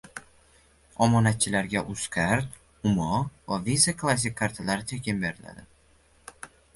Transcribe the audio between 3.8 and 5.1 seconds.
Classic kartalari